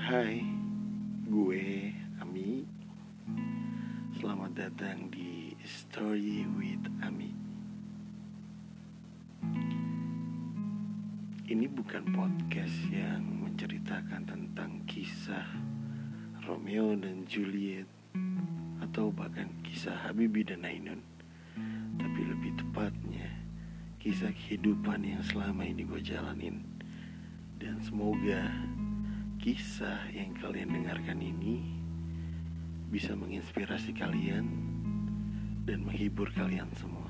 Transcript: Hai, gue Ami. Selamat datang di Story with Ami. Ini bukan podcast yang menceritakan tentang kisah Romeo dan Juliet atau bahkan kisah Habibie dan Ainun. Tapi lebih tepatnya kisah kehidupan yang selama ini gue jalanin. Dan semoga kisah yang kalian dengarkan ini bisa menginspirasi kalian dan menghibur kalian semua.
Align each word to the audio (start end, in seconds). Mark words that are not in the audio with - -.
Hai, 0.00 0.40
gue 1.28 1.92
Ami. 2.24 2.64
Selamat 4.16 4.56
datang 4.56 5.12
di 5.12 5.52
Story 5.60 6.48
with 6.56 6.88
Ami. 7.04 7.36
Ini 11.44 11.68
bukan 11.68 12.16
podcast 12.16 12.72
yang 12.88 13.44
menceritakan 13.44 14.24
tentang 14.24 14.80
kisah 14.88 15.44
Romeo 16.48 16.96
dan 16.96 17.28
Juliet 17.28 17.84
atau 18.80 19.12
bahkan 19.12 19.52
kisah 19.60 20.08
Habibie 20.08 20.48
dan 20.48 20.64
Ainun. 20.64 21.04
Tapi 22.00 22.20
lebih 22.24 22.56
tepatnya 22.56 23.28
kisah 24.00 24.32
kehidupan 24.32 25.04
yang 25.04 25.20
selama 25.28 25.60
ini 25.60 25.84
gue 25.84 26.00
jalanin. 26.00 26.64
Dan 27.60 27.76
semoga 27.84 28.48
kisah 29.40 30.04
yang 30.12 30.36
kalian 30.36 30.68
dengarkan 30.68 31.16
ini 31.16 31.64
bisa 32.92 33.16
menginspirasi 33.16 33.96
kalian 33.96 34.44
dan 35.64 35.80
menghibur 35.80 36.28
kalian 36.36 36.68
semua. 36.76 37.08